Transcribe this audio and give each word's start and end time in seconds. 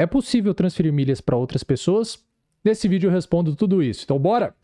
É 0.00 0.06
possível 0.06 0.54
transferir 0.54 0.90
milhas 0.90 1.20
para 1.20 1.36
outras 1.36 1.62
pessoas? 1.62 2.24
Nesse 2.64 2.88
vídeo 2.88 3.08
eu 3.08 3.12
respondo 3.12 3.54
tudo 3.54 3.82
isso. 3.82 4.02
Então 4.02 4.18
bora! 4.18 4.54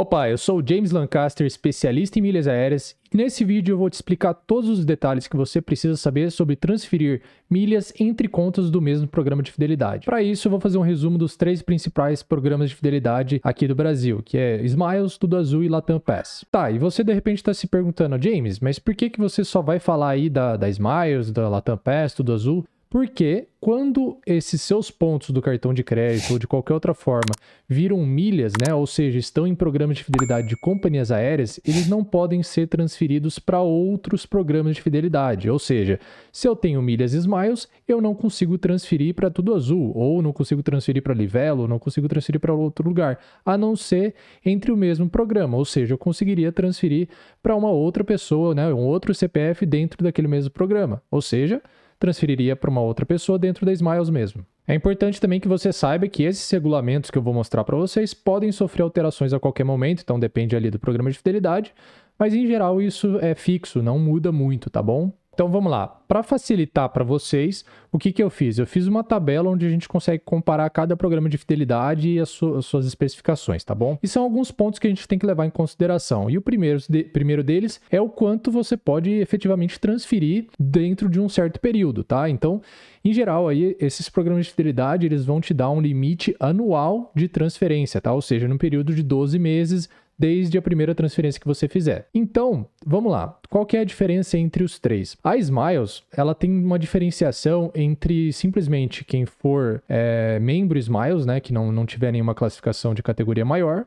Opa, 0.00 0.30
eu 0.30 0.38
sou 0.38 0.60
o 0.60 0.66
James 0.66 0.92
Lancaster, 0.92 1.46
especialista 1.46 2.18
em 2.18 2.22
milhas 2.22 2.48
aéreas, 2.48 2.96
e 3.12 3.18
nesse 3.18 3.44
vídeo 3.44 3.74
eu 3.74 3.76
vou 3.76 3.90
te 3.90 3.92
explicar 3.92 4.32
todos 4.32 4.70
os 4.70 4.82
detalhes 4.82 5.28
que 5.28 5.36
você 5.36 5.60
precisa 5.60 5.94
saber 5.94 6.32
sobre 6.32 6.56
transferir 6.56 7.20
milhas 7.50 7.92
entre 8.00 8.26
contas 8.26 8.70
do 8.70 8.80
mesmo 8.80 9.06
programa 9.06 9.42
de 9.42 9.52
fidelidade. 9.52 10.06
Para 10.06 10.22
isso, 10.22 10.48
eu 10.48 10.50
vou 10.50 10.58
fazer 10.58 10.78
um 10.78 10.80
resumo 10.80 11.18
dos 11.18 11.36
três 11.36 11.60
principais 11.60 12.22
programas 12.22 12.70
de 12.70 12.76
fidelidade 12.76 13.42
aqui 13.44 13.68
do 13.68 13.74
Brasil, 13.74 14.22
que 14.24 14.38
é 14.38 14.64
Smiles, 14.64 15.18
Tudo 15.18 15.36
Azul 15.36 15.62
e 15.64 15.68
Latam 15.68 16.00
Pass. 16.00 16.46
Tá, 16.50 16.70
e 16.70 16.78
você 16.78 17.04
de 17.04 17.12
repente 17.12 17.36
está 17.36 17.52
se 17.52 17.66
perguntando, 17.66 18.16
James, 18.18 18.58
mas 18.58 18.78
por 18.78 18.94
que, 18.94 19.10
que 19.10 19.20
você 19.20 19.44
só 19.44 19.60
vai 19.60 19.78
falar 19.78 20.08
aí 20.08 20.30
da, 20.30 20.56
da 20.56 20.70
Smiles, 20.70 21.30
da 21.30 21.46
Latam 21.46 21.76
Pass, 21.76 22.14
Tudo 22.14 22.32
Azul? 22.32 22.64
Porque 22.90 23.46
quando 23.60 24.18
esses 24.26 24.60
seus 24.62 24.90
pontos 24.90 25.30
do 25.30 25.40
cartão 25.40 25.72
de 25.72 25.84
crédito 25.84 26.32
ou 26.32 26.40
de 26.40 26.46
qualquer 26.48 26.74
outra 26.74 26.92
forma 26.92 27.32
viram 27.68 28.04
milhas, 28.04 28.52
né, 28.60 28.74
ou 28.74 28.84
seja, 28.84 29.16
estão 29.16 29.46
em 29.46 29.54
programas 29.54 29.98
de 29.98 30.02
fidelidade 30.02 30.48
de 30.48 30.56
companhias 30.56 31.12
aéreas, 31.12 31.60
eles 31.64 31.88
não 31.88 32.02
podem 32.02 32.42
ser 32.42 32.66
transferidos 32.66 33.38
para 33.38 33.60
outros 33.60 34.26
programas 34.26 34.74
de 34.74 34.82
fidelidade. 34.82 35.48
Ou 35.48 35.58
seja, 35.58 36.00
se 36.32 36.48
eu 36.48 36.56
tenho 36.56 36.82
milhas 36.82 37.12
Smiles, 37.12 37.68
eu 37.86 38.00
não 38.00 38.12
consigo 38.12 38.58
transferir 38.58 39.14
para 39.14 39.30
Tudo 39.30 39.54
Azul, 39.54 39.92
ou 39.94 40.20
não 40.20 40.32
consigo 40.32 40.60
transferir 40.60 41.00
para 41.00 41.14
Livelo, 41.14 41.62
ou 41.62 41.68
não 41.68 41.78
consigo 41.78 42.08
transferir 42.08 42.40
para 42.40 42.52
outro 42.52 42.88
lugar, 42.88 43.20
a 43.46 43.56
não 43.56 43.76
ser 43.76 44.16
entre 44.44 44.72
o 44.72 44.76
mesmo 44.76 45.08
programa. 45.08 45.56
Ou 45.56 45.64
seja, 45.64 45.94
eu 45.94 45.98
conseguiria 45.98 46.50
transferir 46.50 47.08
para 47.40 47.54
uma 47.54 47.70
outra 47.70 48.02
pessoa, 48.02 48.52
né, 48.52 48.74
um 48.74 48.84
outro 48.84 49.14
CPF 49.14 49.64
dentro 49.64 50.02
daquele 50.02 50.26
mesmo 50.26 50.50
programa. 50.50 51.00
Ou 51.08 51.22
seja, 51.22 51.62
transferiria 52.00 52.56
para 52.56 52.70
uma 52.70 52.80
outra 52.80 53.06
pessoa 53.06 53.38
dentro 53.38 53.64
da 53.64 53.72
Smiles 53.72 54.10
mesmo. 54.10 54.44
É 54.66 54.74
importante 54.74 55.20
também 55.20 55.38
que 55.38 55.46
você 55.46 55.72
saiba 55.72 56.08
que 56.08 56.24
esses 56.24 56.50
regulamentos 56.50 57.10
que 57.10 57.18
eu 57.18 57.22
vou 57.22 57.34
mostrar 57.34 57.62
para 57.62 57.76
vocês 57.76 58.14
podem 58.14 58.50
sofrer 58.50 58.82
alterações 58.82 59.32
a 59.32 59.38
qualquer 59.38 59.64
momento, 59.64 60.02
então 60.02 60.18
depende 60.18 60.56
ali 60.56 60.70
do 60.70 60.78
programa 60.78 61.10
de 61.10 61.18
fidelidade, 61.18 61.74
mas 62.18 62.34
em 62.34 62.46
geral 62.46 62.80
isso 62.80 63.18
é 63.20 63.34
fixo, 63.34 63.82
não 63.82 63.98
muda 63.98 64.32
muito, 64.32 64.70
tá 64.70 64.82
bom? 64.82 65.12
Então 65.40 65.50
vamos 65.50 65.72
lá. 65.72 65.88
Para 66.06 66.22
facilitar 66.22 66.90
para 66.90 67.02
vocês, 67.02 67.64
o 67.90 67.98
que, 67.98 68.12
que 68.12 68.22
eu 68.22 68.28
fiz? 68.28 68.58
Eu 68.58 68.66
fiz 68.66 68.86
uma 68.86 69.02
tabela 69.02 69.48
onde 69.48 69.64
a 69.64 69.70
gente 69.70 69.88
consegue 69.88 70.22
comparar 70.22 70.68
cada 70.68 70.94
programa 70.94 71.30
de 71.30 71.38
fidelidade 71.38 72.10
e 72.10 72.20
as, 72.20 72.28
su 72.28 72.56
as 72.56 72.66
suas 72.66 72.84
especificações, 72.84 73.64
tá 73.64 73.74
bom? 73.74 73.98
E 74.02 74.06
são 74.06 74.22
alguns 74.22 74.50
pontos 74.50 74.78
que 74.78 74.86
a 74.86 74.90
gente 74.90 75.08
tem 75.08 75.18
que 75.18 75.24
levar 75.24 75.46
em 75.46 75.50
consideração. 75.50 76.28
E 76.28 76.36
o 76.36 76.42
primeiro, 76.42 76.78
de 76.86 77.04
primeiro 77.04 77.42
deles 77.42 77.80
é 77.90 77.98
o 77.98 78.10
quanto 78.10 78.50
você 78.50 78.76
pode 78.76 79.10
efetivamente 79.12 79.80
transferir 79.80 80.48
dentro 80.58 81.08
de 81.08 81.18
um 81.18 81.26
certo 81.26 81.58
período, 81.58 82.04
tá? 82.04 82.28
Então, 82.28 82.60
em 83.02 83.14
geral, 83.14 83.48
aí, 83.48 83.74
esses 83.80 84.10
programas 84.10 84.44
de 84.44 84.50
fidelidade 84.50 85.06
eles 85.06 85.24
vão 85.24 85.40
te 85.40 85.54
dar 85.54 85.70
um 85.70 85.80
limite 85.80 86.36
anual 86.38 87.10
de 87.14 87.28
transferência, 87.28 87.98
tá? 87.98 88.12
Ou 88.12 88.20
seja, 88.20 88.46
no 88.46 88.58
período 88.58 88.94
de 88.94 89.02
12 89.02 89.38
meses 89.38 89.88
desde 90.20 90.58
a 90.58 90.62
primeira 90.62 90.94
transferência 90.94 91.40
que 91.40 91.46
você 91.46 91.66
fizer. 91.66 92.06
Então, 92.14 92.66
vamos 92.84 93.10
lá. 93.10 93.38
Qual 93.48 93.64
que 93.64 93.74
é 93.74 93.80
a 93.80 93.84
diferença 93.84 94.36
entre 94.36 94.62
os 94.62 94.78
três? 94.78 95.16
A 95.24 95.34
Smiles, 95.38 96.02
ela 96.14 96.34
tem 96.34 96.50
uma 96.50 96.78
diferenciação 96.78 97.72
entre 97.74 98.30
simplesmente 98.34 99.02
quem 99.02 99.24
for 99.24 99.82
é, 99.88 100.38
membro 100.38 100.78
Smiles, 100.78 101.24
né, 101.24 101.40
que 101.40 101.54
não, 101.54 101.72
não 101.72 101.86
tiver 101.86 102.12
nenhuma 102.12 102.34
classificação 102.34 102.92
de 102.92 103.02
categoria 103.02 103.46
maior, 103.46 103.86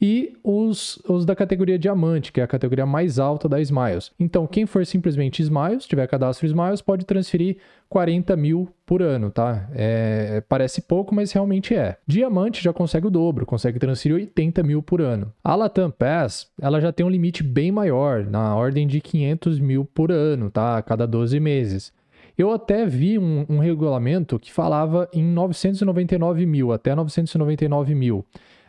e 0.00 0.36
os, 0.44 0.96
os 1.08 1.24
da 1.24 1.34
categoria 1.34 1.78
diamante, 1.78 2.32
que 2.32 2.40
é 2.40 2.44
a 2.44 2.48
categoria 2.48 2.86
mais 2.86 3.18
alta 3.18 3.48
da 3.48 3.60
Smiles. 3.60 4.12
Então, 4.18 4.46
quem 4.46 4.64
for 4.64 4.86
simplesmente 4.86 5.42
Smiles, 5.42 5.86
tiver 5.86 6.06
cadastro 6.06 6.46
Smiles, 6.46 6.80
pode 6.80 7.04
transferir 7.04 7.56
40 7.88 8.36
mil 8.36 8.68
por 8.86 9.02
ano, 9.02 9.30
tá? 9.30 9.68
É, 9.74 10.42
parece 10.48 10.82
pouco, 10.82 11.14
mas 11.14 11.32
realmente 11.32 11.74
é. 11.74 11.96
Diamante 12.06 12.62
já 12.62 12.72
consegue 12.72 13.06
o 13.06 13.10
dobro, 13.10 13.44
consegue 13.44 13.78
transferir 13.78 14.16
80 14.16 14.62
mil 14.62 14.82
por 14.82 15.00
ano. 15.00 15.32
A 15.42 15.54
Latam 15.56 15.90
Pass, 15.90 16.48
ela 16.60 16.80
já 16.80 16.92
tem 16.92 17.04
um 17.04 17.10
limite 17.10 17.42
bem 17.42 17.72
maior, 17.72 18.24
na 18.24 18.54
ordem 18.54 18.86
de 18.86 19.00
500 19.00 19.58
mil 19.58 19.84
por 19.84 20.12
ano, 20.12 20.50
tá? 20.50 20.76
A 20.76 20.82
cada 20.82 21.06
12 21.06 21.40
meses. 21.40 21.92
Eu 22.36 22.52
até 22.52 22.86
vi 22.86 23.18
um, 23.18 23.44
um 23.48 23.58
regulamento 23.58 24.38
que 24.38 24.52
falava 24.52 25.08
em 25.12 25.24
999 25.24 26.46
mil, 26.46 26.72
até 26.72 26.94
999 26.94 27.96
mil. 27.96 28.24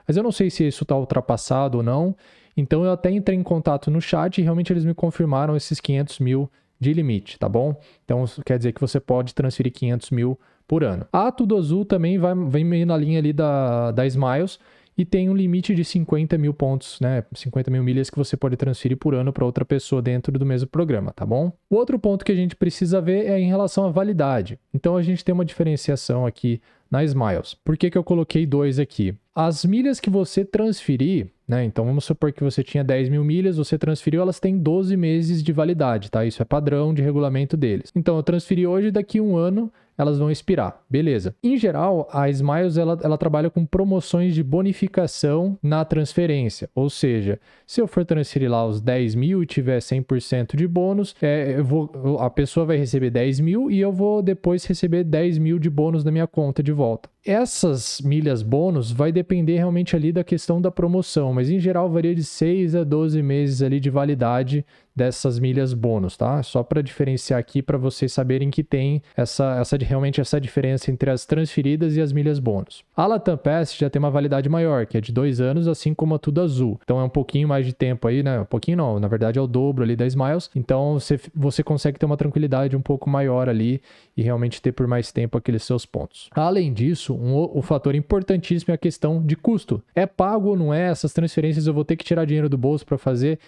Mas 0.10 0.18
eu 0.18 0.24
não 0.24 0.32
sei 0.32 0.50
se 0.50 0.68
isso 0.68 0.84
está 0.84 0.98
ultrapassado 0.98 1.78
ou 1.78 1.84
não. 1.84 2.16
Então 2.58 2.84
eu 2.84 2.92
até 2.92 3.12
entrei 3.12 3.38
em 3.38 3.44
contato 3.44 3.92
no 3.92 4.02
chat 4.02 4.40
e 4.40 4.42
realmente 4.42 4.74
eles 4.74 4.84
me 4.84 4.96
confirmaram 4.96 5.56
esses 5.56 5.80
500 5.80 6.18
mil 6.18 6.50
de 6.80 6.92
limite, 6.94 7.38
tá 7.38 7.48
bom? 7.48 7.80
Então 8.04 8.26
quer 8.44 8.58
dizer 8.58 8.72
que 8.72 8.82
você 8.82 9.00
pode 9.00 9.36
transferir 9.36 9.72
500 9.72 10.10
mil 10.10 10.40
por 10.68 10.84
ano. 10.84 11.06
A 11.14 11.32
Tudo 11.32 11.56
Azul 11.56 11.86
também 11.86 12.18
vai, 12.18 12.34
vem 12.34 12.64
meio 12.64 12.88
na 12.88 12.98
linha 12.98 13.20
ali 13.20 13.32
da, 13.32 13.92
da 13.92 14.04
Smiles 14.08 14.58
e 14.98 15.06
tem 15.06 15.30
um 15.30 15.36
limite 15.36 15.76
de 15.76 15.86
50 15.86 16.40
mil 16.40 16.56
pontos, 16.56 17.00
né? 17.00 17.24
50 17.32 17.70
mil 17.70 17.84
milhas 17.84 18.10
que 18.10 18.18
você 18.18 18.36
pode 18.36 18.58
transferir 18.58 18.98
por 18.98 19.14
ano 19.14 19.32
para 19.32 19.46
outra 19.46 19.64
pessoa 19.64 20.02
dentro 20.02 20.40
do 20.40 20.46
mesmo 20.46 20.68
programa, 20.68 21.14
tá 21.14 21.24
bom? 21.24 21.54
O 21.70 21.76
outro 21.76 22.00
ponto 22.00 22.26
que 22.26 22.32
a 22.32 22.36
gente 22.36 22.56
precisa 22.56 23.00
ver 23.00 23.28
é 23.28 23.40
em 23.40 23.48
relação 23.48 23.86
à 23.86 23.92
validade. 23.92 24.58
Então 24.74 24.98
a 24.98 25.04
gente 25.04 25.24
tem 25.24 25.34
uma 25.34 25.46
diferenciação 25.46 26.26
aqui 26.26 26.60
na 26.90 27.04
Smiles. 27.04 27.56
Por 27.64 27.78
que, 27.78 27.90
que 27.90 27.98
eu 27.98 28.04
coloquei 28.04 28.46
dois 28.46 28.80
aqui? 28.80 29.14
As 29.36 29.64
milhas 29.64 30.00
que 30.00 30.10
você 30.10 30.44
transferir, 30.44 31.28
né? 31.48 31.64
Então 31.64 31.86
vamos 31.86 32.04
supor 32.04 32.32
que 32.34 32.44
você 32.44 32.64
tinha 32.64 32.84
10 32.84 33.10
mil 33.10 33.24
milhas, 33.24 33.58
você 33.58 33.78
transferiu, 33.78 34.22
elas 34.22 34.40
têm 34.40 34.58
12 34.58 34.98
meses 34.98 35.44
de 35.44 35.54
validade, 35.54 36.12
tá? 36.12 36.26
Isso 36.26 36.42
é 36.42 36.46
padrão 36.46 36.94
de 36.94 37.02
regulamento 37.02 37.56
deles. 37.56 37.92
Então 37.96 38.18
eu 38.18 38.24
transferi 38.24 38.68
hoje, 38.68 38.92
daqui 38.92 39.22
um 39.22 39.38
ano 39.38 39.72
elas 40.00 40.18
vão 40.18 40.32
expirar. 40.32 40.82
Beleza. 40.90 41.36
Em 41.44 41.58
geral, 41.58 42.08
a 42.12 42.30
Smiles 42.30 42.78
ela, 42.78 42.98
ela 43.04 43.18
trabalha 43.18 43.50
com 43.50 43.66
promoções 43.66 44.34
de 44.34 44.42
bonificação 44.42 45.58
na 45.62 45.84
transferência. 45.84 46.70
Ou 46.74 46.90
seja, 46.90 47.38
se 47.68 47.82
eu 47.82 47.88
for 47.88 48.06
transferir 48.06 48.50
lá 48.50 48.66
os 48.66 48.80
10 48.80 49.16
mil 49.16 49.44
e 49.44 49.46
tiver 49.46 49.80
100% 49.80 50.56
de 50.56 50.68
bônus, 50.68 51.14
é, 51.22 51.62
vou, 51.62 52.18
a 52.20 52.30
pessoa 52.30 52.66
vai 52.66 52.78
receber 52.78 53.10
10 53.10 53.42
mil 53.42 53.70
e 53.70 53.80
eu 53.80 53.92
vou 53.92 54.22
depois 54.22 54.64
receber 54.66 55.04
10 55.04 55.38
mil 55.38 55.60
de 55.60 55.70
bônus 55.70 56.04
na 56.04 56.12
minha 56.12 56.28
conta 56.28 56.64
de 56.64 56.72
volta. 56.72 57.10
Essas 57.26 58.00
milhas 58.00 58.42
bônus 58.42 58.92
vai 58.92 59.12
depender 59.12 59.58
realmente 59.58 59.96
ali 59.96 60.14
da 60.14 60.24
questão 60.24 60.62
da 60.62 60.72
promoção, 60.72 61.34
mas 61.34 61.50
em 61.50 61.60
geral 61.60 61.90
varia 61.90 62.16
de 62.16 62.24
6 62.24 62.76
a 62.76 62.84
12 62.86 63.22
meses 63.22 63.62
ali 63.62 63.80
de 63.82 63.90
validade 63.90 64.66
dessas 65.00 65.40
milhas 65.40 65.74
bônus, 65.74 66.18
tá? 66.18 66.44
Só 66.44 66.62
para 66.62 66.84
diferenciar 66.84 67.40
aqui 67.40 67.62
para 67.62 67.78
vocês 67.78 68.12
saberem 68.12 68.50
que 68.50 68.62
tem 68.62 69.02
essa, 69.16 69.58
essa 69.58 69.78
realmente 69.78 70.20
essa 70.20 70.42
diferença 70.42 70.92
entre 70.92 71.10
as 71.10 71.26
transferidas 71.26 71.96
e 71.96 72.02
as 72.02 72.12
milhas 72.12 72.38
bônus. 72.38 72.84
A 72.94 73.08
Latam 73.08 73.38
Pass 73.38 73.78
já 73.78 73.90
tem 73.90 73.98
uma 73.98 74.12
validade 74.12 74.50
maior, 74.50 74.86
que 74.86 74.98
é 74.98 75.02
de 75.02 75.14
dois 75.14 75.40
anos, 75.40 75.70
assim 75.70 75.94
como 75.94 76.16
a 76.16 76.20
Tudo 76.20 76.42
Azul. 76.42 76.78
Então 76.84 77.00
é 77.00 77.04
um 77.04 77.10
pouquinho 77.10 77.48
mais 77.48 77.66
de 77.66 77.72
tempo 77.72 78.10
aí, 78.10 78.22
né? 78.22 78.42
Um 78.42 78.46
pouquinho 78.46 78.76
não, 78.76 79.00
na 79.00 79.08
verdade 79.08 79.40
é 79.40 79.42
o 79.42 79.48
dobro 79.48 79.86
ali 79.86 79.96
da 79.96 80.06
Smiles. 80.06 80.52
Então 80.54 81.00
você, 81.00 81.18
você 81.34 81.64
consegue 81.64 81.98
ter 81.98 82.06
uma 82.06 82.18
tranquilidade 82.18 82.76
um 82.76 82.82
pouco 82.82 83.10
maior 83.10 83.48
ali 83.48 83.82
e 84.18 84.22
realmente 84.22 84.62
ter 84.62 84.74
por 84.74 84.86
mais 84.86 85.14
tempo 85.14 85.38
aqueles 85.38 85.64
seus 85.64 85.86
pontos. 85.86 86.30
Além 86.32 86.74
disso, 86.74 87.14
um, 87.16 87.58
um 87.58 87.62
fator 87.62 87.96
importantíssimo 87.96 88.74
é 88.74 88.76
a 88.76 88.78
questão 88.78 89.26
de 89.26 89.38
custo. 89.38 89.82
É 89.96 90.06
pago 90.06 90.50
ou 90.50 90.58
não 90.58 90.74
é? 90.74 90.90
Essas 90.90 91.14
transferências 91.14 91.68
eu 91.68 91.74
vou 91.74 91.86
ter 91.86 91.96
que 91.96 92.04
tirar 92.04 92.26
dinheiro 92.26 92.50
do 92.50 92.58
bolso 92.58 92.86
para 92.86 92.98
fazer? 92.98 93.40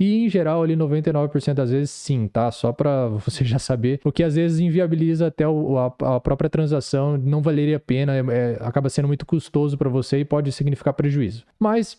E 0.00 0.24
em 0.24 0.30
geral, 0.30 0.62
ali 0.62 0.74
99% 0.74 1.52
das 1.52 1.70
vezes 1.70 1.90
sim, 1.90 2.26
tá? 2.26 2.50
Só 2.50 2.72
para 2.72 3.08
você 3.08 3.44
já 3.44 3.58
saber, 3.58 3.98
porque 3.98 4.22
às 4.22 4.34
vezes 4.34 4.58
inviabiliza 4.58 5.26
até 5.26 5.46
o, 5.46 5.76
a, 5.76 6.16
a, 6.16 6.18
própria 6.18 6.48
transação, 6.48 7.18
não 7.18 7.42
valeria 7.42 7.76
a 7.76 7.80
pena, 7.80 8.16
é, 8.16 8.20
é, 8.30 8.58
acaba 8.62 8.88
sendo 8.88 9.08
muito 9.08 9.26
custoso 9.26 9.76
para 9.76 9.90
você 9.90 10.20
e 10.20 10.24
pode 10.24 10.50
significar 10.52 10.94
prejuízo. 10.94 11.44
Mas 11.58 11.98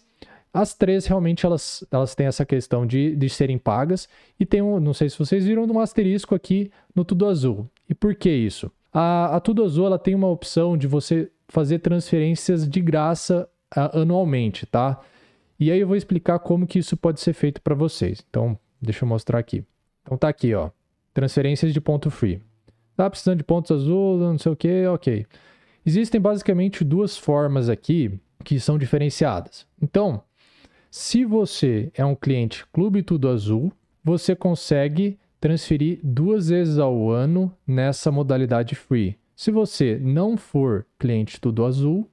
as 0.51 0.73
três 0.73 1.06
realmente 1.06 1.45
elas, 1.45 1.84
elas 1.91 2.16
têm 2.16 2.25
essa 2.25 2.44
questão 2.44 2.88
de, 2.88 3.16
de 3.16 3.29
serem 3.29 3.59
pagas 3.59 4.09
e 4.39 4.47
tem 4.47 4.63
um, 4.63 4.79
não 4.79 4.95
sei 4.95 5.07
se 5.07 5.19
vocês 5.19 5.45
viram, 5.45 5.63
um 5.63 5.79
asterisco 5.79 6.33
aqui 6.33 6.71
no 6.95 7.06
Tudo 7.06 7.27
Azul. 7.27 7.69
E 7.88 7.94
por 7.94 8.15
que 8.15 8.31
isso? 8.31 8.71
A, 8.92 9.36
a 9.36 9.39
Tudo 9.39 9.63
Azul 9.63 9.86
ela 9.86 10.00
tem 10.00 10.15
uma 10.15 10.27
opção 10.27 10.75
de 10.75 10.88
você 10.88 11.30
fazer 11.48 11.80
transferências 11.80 12.68
de 12.68 12.81
graça 12.81 13.48
uh, 13.77 14.00
anualmente, 14.00 14.65
tá? 14.65 15.00
E 15.62 15.69
aí 15.69 15.80
eu 15.80 15.88
vou 15.88 15.96
explicar 15.96 16.40
como 16.40 16.66
que 16.66 16.80
isso 16.80 16.98
pode 16.98 17.22
ser 17.22 17.34
feito 17.34 17.62
para 17.62 17.75
vocês. 17.75 18.25
Então, 18.28 18.58
deixa 18.81 19.06
eu 19.06 19.08
mostrar 19.08 19.38
aqui. 19.38 19.63
Então 20.02 20.18
tá 20.18 20.28
aqui, 20.28 20.56
ó. 20.56 20.72
Transferências 21.13 21.72
de 21.72 21.80
ponto 21.80 22.10
free. 22.10 22.42
Tá 22.98 23.08
precisando 23.08 23.38
de 23.38 23.44
pontos 23.44 23.69
azul, 23.69 24.18
não 24.18 24.40
sei 24.40 24.52
o 24.52 24.56
que, 24.56 24.88
ok. 24.88 25.24
Existem 25.86 26.19
basicamente 26.19 26.84
duas 26.84 27.16
formas 27.16 27.69
aqui 27.69 28.19
que 28.44 28.60
são 28.60 28.75
diferenciadas. 28.75 29.68
Então, 29.80 30.24
se 30.90 31.24
você 31.25 31.92
é 31.94 32.04
um 32.04 32.16
cliente 32.16 32.66
Clube 32.74 33.04
Tudo 33.04 33.30
Azul, 33.30 33.72
você 34.04 34.36
consegue 34.36 35.19
transferir 35.40 36.00
duas 36.02 36.50
vezes 36.50 36.80
ao 36.80 37.12
ano 37.12 37.56
nessa 37.68 38.12
modalidade 38.12 38.74
free. 38.74 39.16
Se 39.36 39.52
você 39.52 40.00
não 40.02 40.36
for 40.38 40.88
cliente 40.98 41.40
Tudo 41.40 41.63
Azul, 41.66 42.10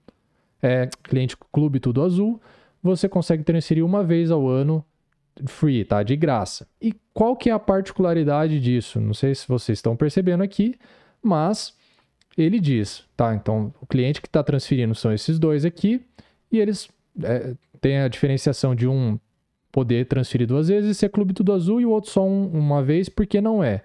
é 0.62 0.86
cliente 1.02 1.34
Clube 1.50 1.80
Tudo 1.80 2.02
Azul, 2.02 2.38
você 2.82 3.08
consegue 3.08 3.42
transferir 3.42 3.84
uma 3.84 4.02
vez 4.02 4.30
ao 4.30 4.48
ano 4.48 4.84
free, 5.46 5.84
tá? 5.84 6.02
De 6.02 6.16
graça. 6.16 6.66
E 6.80 6.94
qual 7.12 7.36
que 7.36 7.50
é 7.50 7.52
a 7.52 7.58
particularidade 7.58 8.60
disso? 8.60 9.00
Não 9.00 9.14
sei 9.14 9.34
se 9.34 9.46
vocês 9.46 9.78
estão 9.78 9.96
percebendo 9.96 10.42
aqui, 10.42 10.74
mas 11.22 11.74
ele 12.36 12.60
diz, 12.60 13.04
tá? 13.16 13.34
Então, 13.34 13.72
o 13.80 13.86
cliente 13.86 14.20
que 14.20 14.28
está 14.28 14.42
transferindo 14.42 14.94
são 14.94 15.12
esses 15.12 15.38
dois 15.38 15.64
aqui, 15.64 16.00
e 16.50 16.58
eles 16.58 16.88
é, 17.22 17.54
têm 17.80 17.98
a 17.98 18.08
diferenciação 18.08 18.74
de 18.74 18.86
um 18.86 19.18
poder 19.70 20.06
transferir 20.06 20.46
duas 20.46 20.68
vezes, 20.68 20.96
ser 20.96 21.08
clube 21.10 21.34
tudo 21.34 21.52
azul, 21.52 21.80
e 21.80 21.86
o 21.86 21.90
outro 21.90 22.10
só 22.10 22.26
um, 22.26 22.46
uma 22.46 22.82
vez, 22.82 23.08
porque 23.08 23.40
não 23.40 23.62
é. 23.62 23.82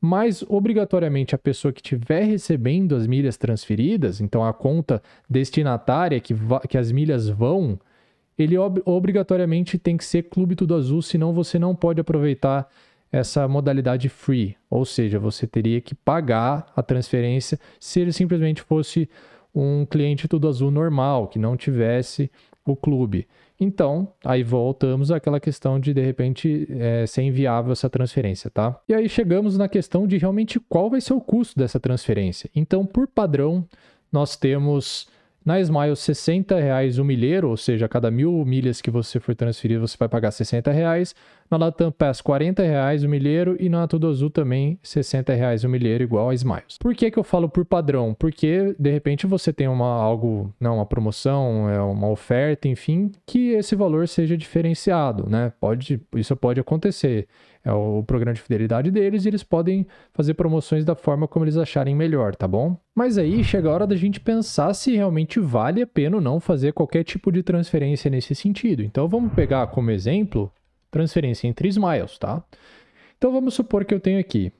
Mas, 0.00 0.44
obrigatoriamente, 0.48 1.34
a 1.34 1.38
pessoa 1.38 1.72
que 1.72 1.80
estiver 1.80 2.22
recebendo 2.22 2.94
as 2.94 3.06
milhas 3.06 3.36
transferidas, 3.36 4.20
então 4.20 4.44
a 4.44 4.52
conta 4.52 5.02
destinatária 5.28 6.20
que, 6.20 6.34
que 6.68 6.78
as 6.78 6.92
milhas 6.92 7.28
vão, 7.28 7.78
ele 8.38 8.56
ob 8.56 8.80
obrigatoriamente 8.84 9.78
tem 9.78 9.96
que 9.96 10.04
ser 10.04 10.24
Clube 10.24 10.54
Tudo 10.54 10.74
Azul, 10.74 11.02
senão 11.02 11.32
você 11.32 11.58
não 11.58 11.74
pode 11.74 12.00
aproveitar 12.00 12.68
essa 13.10 13.48
modalidade 13.48 14.08
free. 14.08 14.56
Ou 14.70 14.84
seja, 14.84 15.18
você 15.18 15.46
teria 15.46 15.80
que 15.80 15.94
pagar 15.94 16.70
a 16.76 16.82
transferência 16.82 17.58
se 17.80 18.00
ele 18.00 18.12
simplesmente 18.12 18.62
fosse 18.62 19.08
um 19.54 19.84
cliente 19.86 20.28
Tudo 20.28 20.48
Azul 20.48 20.70
normal, 20.70 21.28
que 21.28 21.38
não 21.38 21.56
tivesse 21.56 22.30
o 22.64 22.76
clube. 22.76 23.26
Então, 23.58 24.12
aí 24.24 24.42
voltamos 24.42 25.10
àquela 25.10 25.40
questão 25.40 25.80
de 25.80 25.92
de 25.92 26.00
repente 26.00 26.68
é, 26.70 27.06
ser 27.06 27.22
inviável 27.22 27.72
essa 27.72 27.90
transferência, 27.90 28.50
tá? 28.50 28.78
E 28.88 28.94
aí 28.94 29.08
chegamos 29.08 29.58
na 29.58 29.68
questão 29.68 30.06
de 30.06 30.16
realmente 30.16 30.60
qual 30.60 30.88
vai 30.88 31.00
ser 31.00 31.14
o 31.14 31.20
custo 31.20 31.58
dessa 31.58 31.80
transferência. 31.80 32.48
Então, 32.54 32.86
por 32.86 33.08
padrão, 33.08 33.66
nós 34.12 34.36
temos 34.36 35.08
na 35.48 35.58
Smile, 35.60 35.96
60 35.96 36.60
reais 36.60 36.98
o 36.98 37.04
milheiro, 37.04 37.48
ou 37.48 37.56
seja, 37.56 37.86
a 37.86 37.88
cada 37.88 38.10
mil 38.10 38.44
milhas 38.44 38.82
que 38.82 38.90
você 38.90 39.18
for 39.18 39.34
transferir, 39.34 39.80
você 39.80 39.96
vai 39.98 40.06
pagar 40.06 40.30
60 40.30 40.70
reais. 40.70 41.14
Na 41.50 41.56
Latam 41.56 41.90
Pass, 41.90 42.20
40 42.20 42.62
reais 42.62 43.04
o 43.04 43.08
milheiro. 43.08 43.56
E 43.58 43.68
na 43.68 43.86
Tudo 43.86 44.08
Azul 44.08 44.30
também, 44.30 44.78
60 44.82 45.32
reais 45.34 45.64
o 45.64 45.68
milheiro, 45.68 46.04
igual 46.04 46.30
a 46.30 46.34
Smiles. 46.34 46.78
Por 46.78 46.94
que, 46.94 47.10
que 47.10 47.18
eu 47.18 47.24
falo 47.24 47.48
por 47.48 47.64
padrão? 47.64 48.14
Porque, 48.18 48.74
de 48.78 48.90
repente, 48.90 49.26
você 49.26 49.52
tem 49.52 49.68
uma, 49.68 49.86
algo, 49.86 50.52
não, 50.60 50.76
uma 50.76 50.86
promoção, 50.86 51.68
é 51.68 51.80
uma 51.80 52.08
oferta, 52.08 52.68
enfim, 52.68 53.12
que 53.26 53.50
esse 53.50 53.74
valor 53.74 54.06
seja 54.08 54.36
diferenciado, 54.36 55.28
né? 55.28 55.52
Pode, 55.60 56.00
isso 56.14 56.36
pode 56.36 56.60
acontecer 56.60 57.26
é 57.68 57.72
o 57.72 58.02
programa 58.02 58.34
de 58.34 58.40
fidelidade 58.40 58.90
deles 58.90 59.24
e 59.24 59.28
eles 59.28 59.42
podem 59.42 59.86
fazer 60.12 60.34
promoções 60.34 60.84
da 60.84 60.94
forma 60.94 61.28
como 61.28 61.44
eles 61.44 61.56
acharem 61.56 61.94
melhor, 61.94 62.34
tá 62.34 62.48
bom? 62.48 62.76
Mas 62.94 63.18
aí 63.18 63.44
chega 63.44 63.68
a 63.68 63.72
hora 63.72 63.86
da 63.86 63.94
gente 63.94 64.20
pensar 64.20 64.72
se 64.74 64.96
realmente 64.96 65.38
vale 65.38 65.82
a 65.82 65.86
pena 65.86 66.16
ou 66.16 66.22
não 66.22 66.40
fazer 66.40 66.72
qualquer 66.72 67.04
tipo 67.04 67.30
de 67.30 67.42
transferência 67.42 68.10
nesse 68.10 68.34
sentido. 68.34 68.82
Então 68.82 69.06
vamos 69.06 69.32
pegar 69.34 69.66
como 69.68 69.90
exemplo 69.90 70.50
transferência 70.90 71.46
entre 71.46 71.68
smiles, 71.68 72.18
tá? 72.18 72.42
Então 73.16 73.32
vamos 73.32 73.54
supor 73.54 73.84
que 73.84 73.94
eu 73.94 74.00
tenho 74.00 74.20
aqui, 74.20 74.52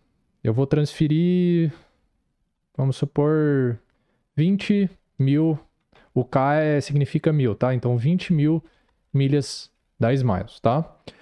eu 0.42 0.52
vou 0.52 0.66
transferir, 0.66 1.72
vamos 2.76 2.96
supor 2.96 3.78
20 4.36 4.90
mil, 5.18 5.58
o 6.14 6.24
K 6.24 6.54
é, 6.56 6.80
significa 6.80 7.32
mil, 7.32 7.54
tá? 7.54 7.74
Então 7.74 7.96
20 7.96 8.32
mil 8.32 8.64
milhas 9.12 9.70
da 9.98 10.12
Smiles, 10.12 10.60
tá? 10.60 10.80
O 10.80 11.12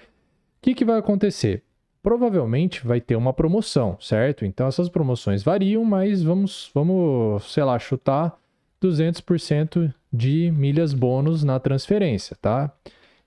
que, 0.60 0.74
que 0.74 0.84
vai 0.84 0.98
acontecer? 0.98 1.62
provavelmente 2.06 2.86
vai 2.86 3.00
ter 3.00 3.16
uma 3.16 3.32
promoção, 3.32 3.98
certo? 4.00 4.44
Então 4.44 4.68
essas 4.68 4.88
promoções 4.88 5.42
variam, 5.42 5.84
mas 5.84 6.22
vamos, 6.22 6.70
vamos, 6.72 7.52
sei 7.52 7.64
lá, 7.64 7.76
chutar 7.80 8.38
200% 8.80 9.92
de 10.12 10.52
milhas 10.52 10.94
bônus 10.94 11.42
na 11.42 11.58
transferência, 11.58 12.36
tá? 12.40 12.72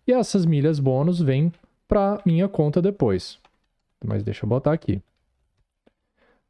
E 0.08 0.14
essas 0.14 0.46
milhas 0.46 0.80
bônus 0.80 1.20
vêm 1.20 1.52
para 1.90 2.22
minha 2.24 2.48
conta 2.48 2.80
depois. 2.82 3.40
Mas 4.06 4.24
deixa 4.24 4.46
eu 4.46 4.50
botar 4.50 4.72
aqui. 4.72 5.02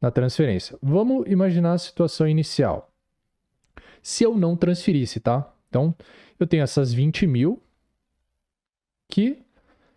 Na 0.00 0.10
transferência. 0.10 0.78
Vamos 0.82 1.26
imaginar 1.26 1.72
a 1.72 1.78
situação 1.78 2.28
inicial. 2.28 2.90
Se 4.02 4.22
eu 4.22 4.36
não 4.36 4.54
transferisse, 4.54 5.18
tá? 5.18 5.50
Então, 5.68 5.94
eu 6.38 6.46
tenho 6.46 6.62
essas 6.62 6.92
20 6.92 7.26
mil 7.26 7.62
que 9.08 9.42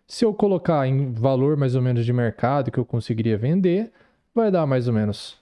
se 0.06 0.24
eu 0.24 0.32
colocar 0.34 0.86
em 0.86 1.12
valor 1.12 1.56
mais 1.56 1.74
ou 1.74 1.82
menos 1.82 2.04
de 2.04 2.12
mercado 2.12 2.70
que 2.70 2.78
eu 2.78 2.84
conseguiria 2.84 3.38
vender, 3.38 3.92
vai 4.34 4.50
dar 4.50 4.66
mais 4.66 4.88
ou 4.88 4.94
menos 4.94 5.38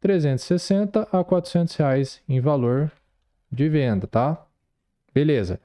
360 0.00 1.08
a 1.10 1.24
400 1.24 1.74
reais 1.76 2.22
em 2.28 2.40
valor 2.40 2.92
de 3.50 3.68
venda, 3.68 4.06
tá? 4.06 4.46
Beleza. 5.12 5.60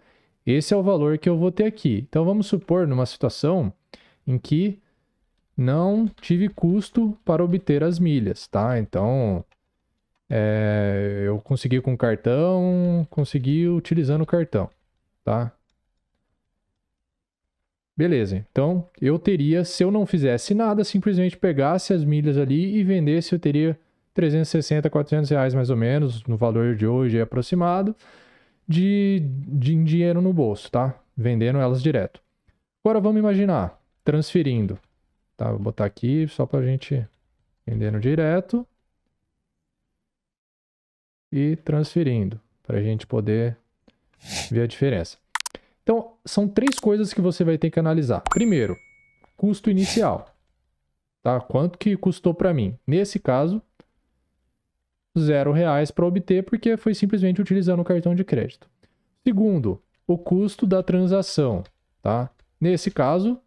Esse 0.45 0.73
é 0.73 0.77
o 0.77 0.83
valor 0.83 1.17
que 1.17 1.29
eu 1.29 1.37
vou 1.37 1.51
ter 1.51 1.65
aqui. 1.65 2.05
Então 2.09 2.25
vamos 2.25 2.47
supor 2.47 2.87
numa 2.87 3.05
situação 3.05 3.71
em 4.25 4.37
que 4.37 4.79
não 5.55 6.07
tive 6.21 6.49
custo 6.49 7.17
para 7.25 7.43
obter 7.43 7.83
as 7.83 7.99
milhas, 7.99 8.47
tá? 8.47 8.79
Então 8.79 9.43
é, 10.29 11.23
eu 11.25 11.39
consegui 11.39 11.81
com 11.81 11.97
cartão, 11.97 13.05
consegui 13.09 13.67
utilizando 13.67 14.21
o 14.21 14.25
cartão, 14.25 14.69
tá? 15.23 15.51
Beleza, 17.95 18.37
então 18.37 18.87
eu 18.99 19.19
teria, 19.19 19.63
se 19.63 19.83
eu 19.83 19.91
não 19.91 20.05
fizesse 20.05 20.55
nada, 20.55 20.83
simplesmente 20.83 21.37
pegasse 21.37 21.93
as 21.93 22.03
milhas 22.03 22.37
ali 22.37 22.77
e 22.77 22.83
vendesse, 22.83 23.33
eu 23.33 23.39
teria 23.39 23.77
360, 24.13 24.89
400 24.89 25.29
reais 25.29 25.53
mais 25.53 25.69
ou 25.69 25.77
menos, 25.77 26.23
no 26.25 26.37
valor 26.37 26.75
de 26.75 26.87
hoje 26.87 27.17
é 27.17 27.21
aproximado, 27.21 27.95
de, 28.67 29.21
de 29.47 29.75
dinheiro 29.83 30.21
no 30.21 30.33
bolso, 30.33 30.71
tá? 30.71 30.95
Vendendo 31.15 31.59
elas 31.59 31.83
direto. 31.83 32.21
Agora 32.83 32.99
vamos 32.99 33.19
imaginar, 33.19 33.80
transferindo, 34.03 34.79
tá? 35.37 35.49
Vou 35.51 35.59
botar 35.59 35.85
aqui 35.85 36.27
só 36.27 36.45
para 36.45 36.59
a 36.59 36.65
gente 36.65 37.07
vendendo 37.65 37.99
direto 37.99 38.65
e 41.31 41.55
transferindo, 41.57 42.39
para 42.63 42.79
a 42.79 42.81
gente 42.81 43.07
poder 43.07 43.57
ver 44.49 44.61
a 44.61 44.67
diferença. 44.67 45.17
Então, 45.83 46.13
são 46.25 46.47
três 46.47 46.77
coisas 46.77 47.13
que 47.13 47.21
você 47.21 47.43
vai 47.43 47.57
ter 47.57 47.69
que 47.69 47.79
analisar. 47.79 48.21
Primeiro, 48.21 48.77
custo 49.35 49.69
inicial. 49.69 50.33
Tá? 51.23 51.39
Quanto 51.39 51.77
que 51.77 51.95
custou 51.97 52.33
para 52.33 52.53
mim? 52.53 52.77
Nesse 52.85 53.19
caso, 53.19 53.61
zero 55.17 55.51
reais 55.51 55.91
para 55.91 56.05
obter, 56.05 56.43
porque 56.43 56.77
foi 56.77 56.93
simplesmente 56.93 57.41
utilizando 57.41 57.79
o 57.79 57.85
cartão 57.85 58.13
de 58.13 58.23
crédito. 58.23 58.69
Segundo, 59.23 59.81
o 60.07 60.17
custo 60.17 60.65
da 60.67 60.83
transação. 60.83 61.63
Tá? 62.01 62.29
Nesse 62.59 62.91
caso, 62.91 63.39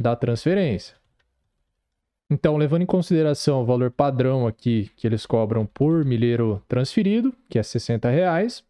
da 0.00 0.16
transferência. 0.16 0.96
Então, 2.30 2.56
levando 2.56 2.82
em 2.82 2.86
consideração 2.86 3.60
o 3.60 3.66
valor 3.66 3.90
padrão 3.90 4.46
aqui 4.46 4.90
que 4.96 5.06
eles 5.06 5.26
cobram 5.26 5.66
por 5.66 6.04
milheiro 6.04 6.62
transferido, 6.68 7.34
que 7.48 7.58
é 7.58 7.62
60 7.62 8.08
reais, 8.08 8.64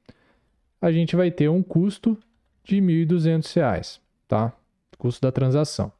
a 0.80 0.90
gente 0.90 1.14
vai 1.14 1.30
ter 1.30 1.48
um 1.48 1.62
custo 1.62 2.18
de 2.64 2.80
R$ 2.80 3.06
1.200, 3.06 4.00
tá? 4.26 4.52
Custo 4.96 5.20
da 5.20 5.30
transação. 5.30 5.92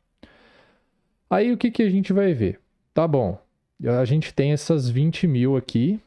Aí 1.29 1.53
o 1.53 1.57
que, 1.57 1.71
que 1.71 1.83
a 1.83 1.91
gente 1.91 2.13
vai 2.13 2.33
ver? 2.33 2.59
Tá 2.95 3.07
bom, 3.07 3.39
a 3.85 4.05
gente 4.05 4.33
tem 4.35 4.53
essas 4.53 4.89
20 4.89 5.27
mil 5.27 5.57
aqui, 5.57 6.01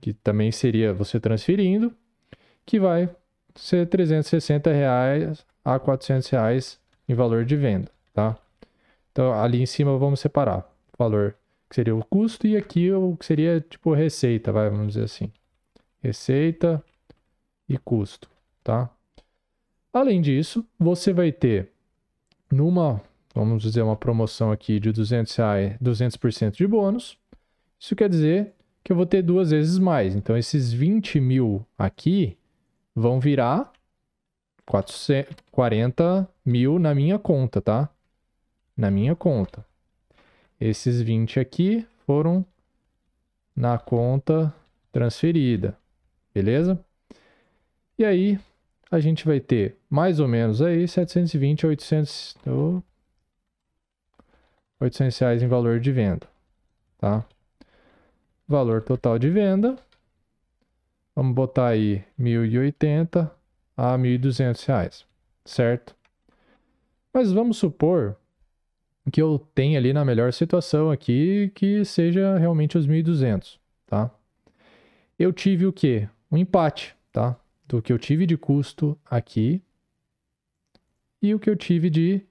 que 0.00 0.12
também 0.12 0.50
seria 0.50 0.92
você 0.92 1.20
transferindo, 1.20 1.94
que 2.66 2.80
vai 2.80 3.08
ser 3.54 3.86
360 3.88 4.72
reais 4.72 5.46
a 5.64 5.78
400 5.78 6.28
reais 6.28 6.80
em 7.08 7.14
valor 7.14 7.44
de 7.44 7.56
venda, 7.56 7.90
tá? 8.12 8.36
Então 9.12 9.32
ali 9.32 9.60
em 9.62 9.66
cima 9.66 9.96
vamos 9.98 10.20
separar 10.20 10.60
o 10.92 10.96
valor 10.98 11.36
que 11.68 11.76
seria 11.76 11.94
o 11.94 12.04
custo 12.04 12.46
e 12.46 12.56
aqui 12.56 12.90
o 12.90 13.16
que 13.16 13.24
seria 13.24 13.60
tipo 13.60 13.94
receita, 13.94 14.52
vai, 14.52 14.68
vamos 14.68 14.88
dizer 14.88 15.04
assim. 15.04 15.32
Receita 16.02 16.82
e 17.68 17.78
custo, 17.78 18.28
tá? 18.64 18.90
Além 19.92 20.20
disso, 20.20 20.66
você 20.78 21.12
vai 21.12 21.30
ter 21.30 21.70
numa, 22.50 23.00
vamos 23.34 23.62
dizer, 23.62 23.82
uma 23.82 23.96
promoção 23.96 24.50
aqui 24.50 24.80
de 24.80 24.90
200 24.92 25.34
reais, 25.36 25.76
200% 25.80 26.56
de 26.56 26.66
bônus. 26.66 27.16
Isso 27.78 27.94
quer 27.94 28.08
dizer 28.08 28.54
que 28.82 28.92
eu 28.92 28.96
vou 28.96 29.06
ter 29.06 29.22
duas 29.22 29.50
vezes 29.50 29.78
mais. 29.78 30.14
Então, 30.14 30.36
esses 30.36 30.72
20 30.72 31.20
mil 31.20 31.64
aqui 31.78 32.36
vão 32.94 33.20
virar 33.20 33.72
40 35.50 36.28
mil 36.44 36.78
na 36.78 36.94
minha 36.94 37.18
conta, 37.18 37.60
tá? 37.60 37.88
Na 38.80 38.90
minha 38.90 39.14
conta. 39.14 39.62
Esses 40.58 41.02
20 41.02 41.38
aqui 41.38 41.86
foram 42.06 42.42
na 43.54 43.78
conta 43.78 44.54
transferida, 44.90 45.76
beleza? 46.32 46.82
E 47.98 48.06
aí, 48.06 48.40
a 48.90 48.98
gente 48.98 49.26
vai 49.26 49.38
ter 49.38 49.76
mais 49.90 50.18
ou 50.18 50.26
menos 50.26 50.62
aí 50.62 50.88
720 50.88 51.66
a 51.66 51.68
800, 51.68 52.36
oh, 52.46 52.82
800 54.80 55.18
reais 55.18 55.42
em 55.42 55.46
valor 55.46 55.78
de 55.78 55.92
venda, 55.92 56.26
tá? 56.96 57.22
Valor 58.48 58.80
total 58.80 59.18
de 59.18 59.28
venda, 59.28 59.76
vamos 61.14 61.34
botar 61.34 61.68
aí 61.68 62.02
1.080 62.18 63.30
a 63.76 63.98
1.200 63.98 64.64
reais, 64.64 65.04
certo? 65.44 65.94
Mas 67.12 67.30
vamos 67.30 67.58
supor 67.58 68.16
que 69.10 69.20
eu 69.20 69.38
tenha 69.54 69.78
ali 69.78 69.92
na 69.92 70.04
melhor 70.04 70.32
situação 70.32 70.90
aqui, 70.90 71.50
que 71.54 71.84
seja 71.84 72.36
realmente 72.38 72.76
os 72.76 72.86
1.200, 72.86 73.58
tá? 73.86 74.10
Eu 75.18 75.32
tive 75.32 75.66
o 75.66 75.72
quê? 75.72 76.08
Um 76.30 76.36
empate, 76.36 76.94
tá? 77.12 77.38
Do 77.66 77.80
que 77.80 77.92
eu 77.92 77.98
tive 77.98 78.26
de 78.26 78.36
custo 78.36 78.98
aqui 79.08 79.62
e 81.22 81.34
o 81.34 81.38
que 81.38 81.50
eu 81.50 81.56
tive 81.56 81.90
de, 81.90 82.22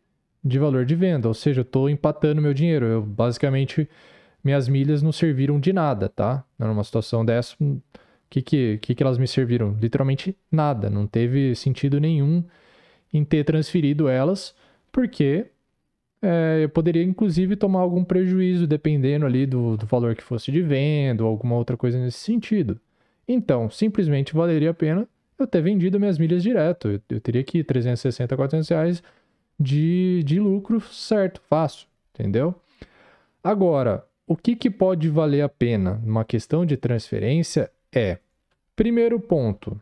de 0.44 0.60
valor 0.60 0.86
de 0.86 0.96
venda. 0.96 1.28
Ou 1.28 1.34
seja, 1.34 1.62
eu 1.62 1.64
estou 1.64 1.90
empatando 1.90 2.42
meu 2.42 2.54
dinheiro. 2.54 2.86
Eu, 2.86 3.02
basicamente, 3.02 3.88
minhas 4.44 4.68
milhas 4.68 5.02
não 5.02 5.12
serviram 5.12 5.60
de 5.60 5.72
nada, 5.72 6.10
tá? 6.10 6.44
Numa 6.58 6.84
situação 6.84 7.24
dessa, 7.24 7.56
o 7.60 7.64
hum, 7.64 7.82
que, 8.30 8.42
que, 8.42 8.78
que, 8.80 8.96
que 8.96 9.04
elas 9.04 9.18
me 9.18 9.28
serviram? 9.28 9.76
Literalmente 9.80 10.36
nada. 10.52 10.90
Não 10.90 11.08
teve 11.08 11.56
sentido 11.56 12.00
nenhum 12.00 12.44
em 13.14 13.24
ter 13.24 13.44
transferido 13.44 14.08
elas, 14.08 14.56
porque 14.92 15.48
é, 16.22 16.60
eu 16.64 16.70
poderia, 16.70 17.04
inclusive, 17.04 17.56
tomar 17.56 17.80
algum 17.80 18.04
prejuízo, 18.04 18.68
dependendo 18.68 19.26
ali 19.26 19.46
do, 19.46 19.78
do 19.78 19.86
valor 19.86 20.16
que 20.16 20.24
fosse 20.24 20.52
de 20.52 20.62
venda 20.62 21.24
ou 21.24 21.30
alguma 21.30 21.56
outra 21.56 21.78
coisa 21.78 21.98
nesse 21.98 22.20
sentido. 22.20 22.80
Então, 23.28 23.70
simplesmente 23.70 24.34
valeria 24.34 24.72
a 24.72 24.74
pena 24.74 25.08
eu 25.38 25.48
ter 25.48 25.62
vendido 25.62 26.00
minhas 26.00 26.18
milhas 26.18 26.44
direto. 26.44 26.90
Eu, 26.90 27.02
eu 27.10 27.22
teria 27.22 27.44
que 27.44 27.64
360, 27.64 28.36
400 28.36 28.70
reais 28.70 29.04
de, 29.60 30.22
de 30.26 30.40
lucro 30.40 30.82
certo, 30.82 31.42
fácil, 31.50 31.88
entendeu? 32.14 32.56
Agora, 33.44 34.06
o 34.28 34.36
que, 34.36 34.56
que 34.56 34.70
pode 34.70 35.10
valer 35.10 35.42
a 35.42 35.50
pena 35.50 36.02
numa 36.04 36.26
questão 36.26 36.66
de 36.66 36.76
transferência 36.76 37.72
é, 37.94 38.20
primeiro 38.76 39.20
ponto, 39.20 39.80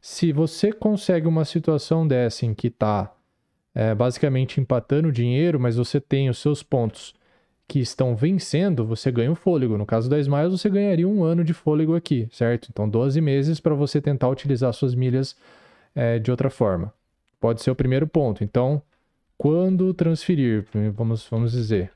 se 0.00 0.32
você 0.32 0.72
consegue 0.72 1.26
uma 1.26 1.44
situação 1.44 2.06
dessa 2.06 2.46
em 2.46 2.54
que 2.54 2.68
está 2.68 3.14
é, 3.74 3.94
basicamente 3.94 4.60
empatando 4.60 5.10
dinheiro, 5.10 5.58
mas 5.58 5.76
você 5.76 6.00
tem 6.00 6.30
os 6.30 6.38
seus 6.38 6.62
pontos 6.62 7.14
que 7.66 7.80
estão 7.80 8.14
vencendo, 8.14 8.86
você 8.86 9.10
ganha 9.10 9.30
um 9.32 9.34
fôlego. 9.34 9.76
No 9.78 9.86
caso 9.86 10.08
da 10.08 10.18
Smiles, 10.18 10.52
você 10.52 10.68
ganharia 10.68 11.08
um 11.08 11.24
ano 11.24 11.42
de 11.42 11.54
fôlego 11.54 11.96
aqui, 11.96 12.28
certo? 12.30 12.68
Então, 12.70 12.88
12 12.88 13.20
meses 13.20 13.58
para 13.58 13.74
você 13.74 14.00
tentar 14.00 14.28
utilizar 14.28 14.72
suas 14.72 14.94
milhas 14.94 15.36
é, 15.94 16.18
de 16.18 16.30
outra 16.30 16.50
forma. 16.50 16.92
Pode 17.40 17.62
ser 17.62 17.70
o 17.70 17.74
primeiro 17.74 18.06
ponto. 18.06 18.44
Então, 18.44 18.82
quando 19.36 19.92
transferir, 19.94 20.66
vamos, 20.94 21.26
vamos 21.28 21.52
dizer. 21.52 21.92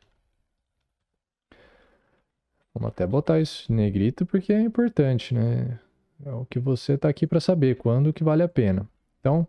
Vamos 2.74 2.88
até 2.88 3.06
botar 3.06 3.40
isso 3.40 3.72
negrito 3.72 4.24
porque 4.24 4.52
é 4.52 4.60
importante, 4.60 5.34
né? 5.34 5.78
É 6.24 6.30
o 6.32 6.44
que 6.46 6.58
você 6.58 6.94
está 6.94 7.08
aqui 7.08 7.26
para 7.26 7.40
saber, 7.40 7.76
quando 7.76 8.12
que 8.12 8.24
vale 8.24 8.42
a 8.42 8.48
pena. 8.48 8.88
Então, 9.20 9.46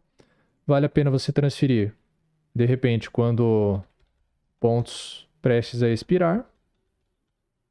vale 0.66 0.86
a 0.86 0.90
pena 0.90 1.10
você 1.10 1.32
transferir 1.32 1.94
de 2.54 2.66
repente, 2.66 3.10
quando 3.10 3.82
pontos 4.60 5.28
prestes 5.42 5.82
a 5.82 5.90
expirar, 5.90 6.46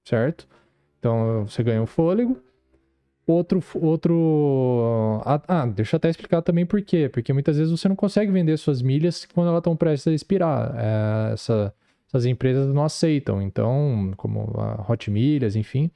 certo? 0.04 0.46
Então 0.98 1.44
você 1.46 1.62
ganha 1.62 1.82
um 1.82 1.86
fôlego. 1.86 2.40
Outro, 3.26 3.62
outro. 3.74 5.20
Ah, 5.24 5.42
ah, 5.46 5.66
deixa 5.66 5.94
eu 5.94 5.98
até 5.98 6.08
explicar 6.08 6.40
também 6.40 6.64
por 6.64 6.80
quê. 6.80 7.10
Porque 7.10 7.30
muitas 7.32 7.58
vezes 7.58 7.70
você 7.70 7.86
não 7.86 7.94
consegue 7.94 8.32
vender 8.32 8.56
suas 8.56 8.80
milhas 8.80 9.26
quando 9.26 9.48
elas 9.48 9.58
estão 9.58 9.76
prestes 9.76 10.06
a 10.10 10.14
expirar. 10.14 10.74
É, 10.78 11.32
essa, 11.34 11.74
essas 12.08 12.24
empresas 12.24 12.72
não 12.72 12.82
aceitam. 12.84 13.42
Então, 13.42 14.12
como 14.16 14.50
a 14.58 14.90
Hot 14.90 15.10
Milhas, 15.10 15.56
enfim. 15.56 15.90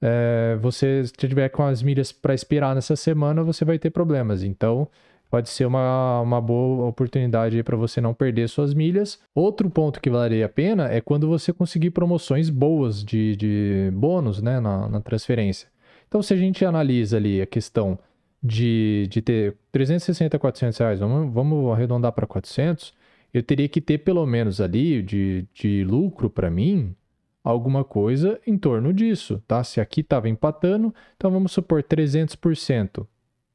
É, 0.00 0.56
você, 0.62 1.04
se 1.04 1.12
tiver 1.12 1.50
com 1.50 1.62
as 1.62 1.82
milhas 1.82 2.10
para 2.10 2.32
expirar 2.34 2.74
nessa 2.74 2.96
semana, 2.96 3.44
você 3.44 3.66
vai 3.66 3.78
ter 3.78 3.90
problemas. 3.90 4.42
Então, 4.42 4.88
pode 5.32 5.48
ser 5.48 5.64
uma, 5.64 6.20
uma 6.20 6.42
boa 6.42 6.88
oportunidade 6.88 7.62
para 7.62 7.74
você 7.74 8.02
não 8.02 8.12
perder 8.12 8.50
suas 8.50 8.74
milhas. 8.74 9.18
Outro 9.34 9.70
ponto 9.70 9.98
que 9.98 10.10
valeria 10.10 10.44
a 10.44 10.48
pena 10.48 10.92
é 10.92 11.00
quando 11.00 11.26
você 11.26 11.54
conseguir 11.54 11.88
promoções 11.88 12.50
boas 12.50 13.02
de, 13.02 13.34
de 13.36 13.90
bônus 13.94 14.42
né, 14.42 14.60
na, 14.60 14.86
na 14.90 15.00
transferência. 15.00 15.68
Então, 16.06 16.22
se 16.22 16.34
a 16.34 16.36
gente 16.36 16.62
analisa 16.66 17.16
ali 17.16 17.40
a 17.40 17.46
questão 17.46 17.98
de, 18.42 19.06
de 19.08 19.22
ter 19.22 19.56
360, 19.72 20.38
400 20.38 20.78
reais, 20.78 21.00
vamos, 21.00 21.32
vamos 21.32 21.72
arredondar 21.72 22.12
para 22.12 22.26
400, 22.26 22.92
eu 23.32 23.42
teria 23.42 23.70
que 23.70 23.80
ter 23.80 23.96
pelo 23.96 24.26
menos 24.26 24.60
ali 24.60 25.00
de, 25.00 25.46
de 25.54 25.82
lucro 25.82 26.28
para 26.28 26.50
mim 26.50 26.94
alguma 27.42 27.82
coisa 27.84 28.38
em 28.46 28.58
torno 28.58 28.92
disso, 28.92 29.42
tá? 29.48 29.64
Se 29.64 29.80
aqui 29.80 30.02
estava 30.02 30.28
empatando, 30.28 30.94
então 31.16 31.30
vamos 31.30 31.52
supor 31.52 31.82
300%, 31.82 33.06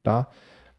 tá? 0.02 0.28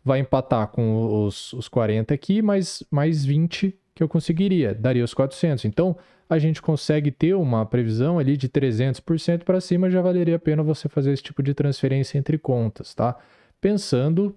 Vai 0.05 0.21
empatar 0.21 0.69
com 0.69 1.25
os, 1.25 1.53
os 1.53 1.69
40 1.69 2.15
aqui, 2.15 2.41
mais, 2.43 2.83
mais 2.91 3.25
20 3.25 3.77
que 3.95 4.03
eu 4.03 4.09
conseguiria, 4.09 4.75
daria 4.75 5.05
os 5.05 5.13
400. 5.13 5.65
Então, 5.65 5.97
a 6.31 6.39
gente 6.39 6.61
consegue 6.61 7.11
ter 7.11 7.35
uma 7.35 7.65
previsão 7.65 8.19
ali 8.19 8.37
de 8.37 8.49
300% 8.49 9.45
para 9.45 9.61
cima, 9.61 9.91
já 9.91 10.01
valeria 10.01 10.37
a 10.37 10.39
pena 10.39 10.63
você 10.63 10.89
fazer 10.89 11.13
esse 11.13 11.23
tipo 11.23 11.43
de 11.43 11.55
transferência 11.55 12.19
entre 12.19 12.39
contas, 12.39 12.95
tá? 12.95 13.17
Pensando 13.61 14.37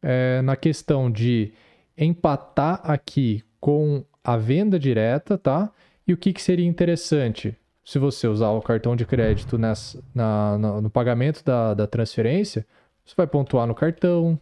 é, 0.00 0.40
na 0.42 0.56
questão 0.56 1.10
de 1.10 1.52
empatar 1.98 2.80
aqui 2.84 3.42
com 3.60 4.04
a 4.22 4.36
venda 4.36 4.78
direta, 4.78 5.36
tá? 5.36 5.70
E 6.06 6.12
o 6.12 6.16
que, 6.16 6.32
que 6.32 6.40
seria 6.40 6.66
interessante? 6.66 7.56
Se 7.84 7.98
você 7.98 8.26
usar 8.28 8.50
o 8.50 8.62
cartão 8.62 8.94
de 8.94 9.04
crédito 9.04 9.58
nessa, 9.58 10.02
na, 10.14 10.58
na, 10.58 10.80
no 10.80 10.90
pagamento 10.90 11.44
da, 11.44 11.74
da 11.74 11.86
transferência, 11.86 12.66
você 13.04 13.14
vai 13.16 13.26
pontuar 13.26 13.66
no 13.66 13.74
cartão, 13.74 14.40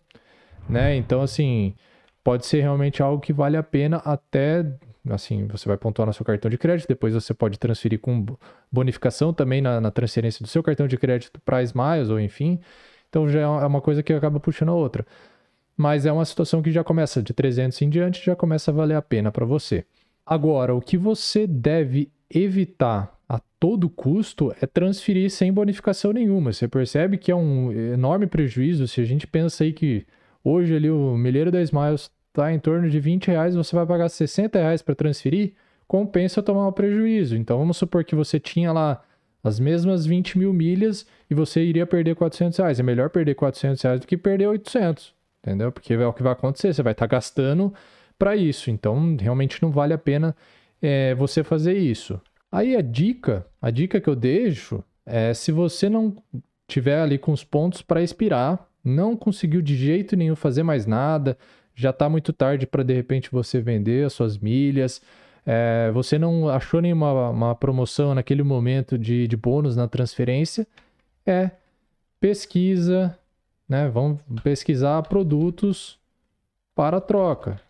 né? 0.68 0.96
Então, 0.96 1.20
assim, 1.22 1.74
pode 2.22 2.46
ser 2.46 2.60
realmente 2.60 3.02
algo 3.02 3.20
que 3.20 3.32
vale 3.32 3.56
a 3.56 3.62
pena 3.62 3.98
até, 3.98 4.64
assim, 5.10 5.46
você 5.46 5.68
vai 5.68 5.76
pontuar 5.76 6.06
no 6.06 6.12
seu 6.12 6.24
cartão 6.24 6.50
de 6.50 6.58
crédito, 6.58 6.88
depois 6.88 7.14
você 7.14 7.34
pode 7.34 7.58
transferir 7.58 8.00
com 8.00 8.24
bonificação 8.70 9.32
também 9.32 9.60
na, 9.60 9.80
na 9.80 9.90
transferência 9.90 10.42
do 10.42 10.48
seu 10.48 10.62
cartão 10.62 10.86
de 10.86 10.96
crédito 10.96 11.40
para 11.44 11.62
Smiles 11.62 12.08
ou 12.08 12.18
enfim. 12.18 12.60
Então, 13.08 13.28
já 13.28 13.40
é 13.40 13.46
uma 13.46 13.80
coisa 13.80 14.02
que 14.02 14.12
acaba 14.12 14.40
puxando 14.40 14.70
a 14.70 14.74
outra. 14.74 15.06
Mas 15.76 16.06
é 16.06 16.12
uma 16.12 16.24
situação 16.24 16.62
que 16.62 16.70
já 16.70 16.84
começa 16.84 17.22
de 17.22 17.32
300 17.32 17.82
em 17.82 17.90
diante, 17.90 18.24
já 18.24 18.36
começa 18.36 18.70
a 18.70 18.74
valer 18.74 18.96
a 18.96 19.02
pena 19.02 19.32
para 19.32 19.44
você. 19.44 19.84
Agora, 20.24 20.74
o 20.74 20.80
que 20.80 20.96
você 20.96 21.46
deve 21.46 22.10
evitar 22.30 23.14
a 23.28 23.40
todo 23.58 23.88
custo 23.88 24.54
é 24.60 24.66
transferir 24.66 25.30
sem 25.30 25.52
bonificação 25.52 26.12
nenhuma. 26.12 26.52
Você 26.52 26.68
percebe 26.68 27.18
que 27.18 27.30
é 27.30 27.34
um 27.34 27.72
enorme 27.72 28.26
prejuízo 28.26 28.86
se 28.86 29.00
a 29.00 29.04
gente 29.04 29.26
pensa 29.26 29.64
aí 29.64 29.72
que 29.72 30.06
Hoje 30.44 30.76
ali 30.76 30.90
o 30.90 31.16
milheiro 31.16 31.50
da 31.50 31.62
Smiles 31.62 32.10
está 32.28 32.52
em 32.52 32.58
torno 32.58 32.90
de 32.90 33.00
20 33.00 33.28
reais, 33.28 33.54
você 33.54 33.74
vai 33.74 33.86
pagar 33.86 34.10
60 34.10 34.58
reais 34.58 34.82
para 34.82 34.94
transferir, 34.94 35.54
compensa 35.88 36.42
tomar 36.42 36.68
um 36.68 36.72
prejuízo. 36.72 37.34
Então 37.34 37.56
vamos 37.58 37.78
supor 37.78 38.04
que 38.04 38.14
você 38.14 38.38
tinha 38.38 38.70
lá 38.70 39.02
as 39.42 39.58
mesmas 39.58 40.04
20 40.04 40.38
mil 40.38 40.52
milhas 40.52 41.06
e 41.30 41.34
você 41.34 41.64
iria 41.64 41.86
perder 41.86 42.14
400 42.14 42.58
reais. 42.58 42.78
É 42.78 42.82
melhor 42.82 43.08
perder 43.08 43.34
400 43.34 43.82
reais 43.82 44.00
do 44.00 44.06
que 44.06 44.18
perder 44.18 44.48
800, 44.48 45.14
entendeu? 45.42 45.72
Porque 45.72 45.94
é 45.94 46.06
o 46.06 46.12
que 46.12 46.22
vai 46.22 46.32
acontecer, 46.32 46.74
você 46.74 46.82
vai 46.82 46.92
estar 46.92 47.08
tá 47.08 47.16
gastando 47.16 47.72
para 48.18 48.36
isso. 48.36 48.70
Então 48.70 49.16
realmente 49.18 49.62
não 49.62 49.70
vale 49.70 49.94
a 49.94 49.98
pena 49.98 50.36
é, 50.82 51.14
você 51.14 51.42
fazer 51.42 51.78
isso. 51.78 52.20
Aí 52.52 52.76
a 52.76 52.82
dica, 52.82 53.46
a 53.62 53.70
dica 53.70 53.98
que 53.98 54.08
eu 54.08 54.14
deixo 54.14 54.84
é 55.06 55.32
se 55.32 55.50
você 55.50 55.88
não 55.88 56.14
tiver 56.68 57.00
ali 57.00 57.18
com 57.18 57.32
os 57.32 57.44
pontos 57.44 57.80
para 57.82 58.02
expirar, 58.02 58.68
não 58.84 59.16
conseguiu 59.16 59.62
de 59.62 59.74
jeito 59.74 60.16
nenhum 60.16 60.36
fazer 60.36 60.62
mais 60.62 60.86
nada, 60.86 61.38
já 61.74 61.90
está 61.90 62.08
muito 62.08 62.32
tarde 62.32 62.66
para 62.66 62.82
de 62.82 62.92
repente 62.92 63.30
você 63.30 63.60
vender 63.60 64.06
as 64.06 64.12
suas 64.12 64.38
milhas, 64.38 65.00
é, 65.46 65.90
você 65.92 66.18
não 66.18 66.48
achou 66.48 66.80
nenhuma 66.80 67.30
uma 67.30 67.54
promoção 67.54 68.14
naquele 68.14 68.42
momento 68.42 68.96
de, 68.98 69.26
de 69.26 69.36
bônus 69.36 69.76
na 69.76 69.88
transferência, 69.88 70.66
é 71.26 71.50
pesquisa, 72.20 73.18
né? 73.68 73.88
Vamos 73.88 74.20
pesquisar 74.42 75.02
produtos 75.02 75.98
para 76.74 77.00
troca. 77.00 77.60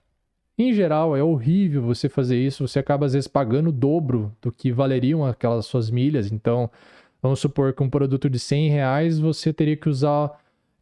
Em 0.57 0.73
geral, 0.73 1.17
é 1.17 1.23
horrível 1.23 1.83
você 1.83 2.09
fazer 2.09 2.39
isso, 2.39 2.67
você 2.67 2.79
acaba 2.79 3.07
às 3.07 3.13
vezes 3.13 3.27
pagando 3.27 3.71
o 3.71 3.73
dobro 3.73 4.33
do 4.41 4.53
que 4.53 4.71
valeriam 4.71 5.27
aquelas 5.27 5.67
suas 5.67 5.91
milhas. 5.91 6.31
Então, 6.31 6.71
vamos 7.21 7.41
supor 7.41 7.73
que 7.73 7.83
um 7.83 7.91
produto 7.91 8.31
de 8.31 8.39
100 8.39 8.69
reais 8.71 9.19
você 9.19 9.53
teria 9.53 9.77
que 9.77 9.89
usar 9.89 10.31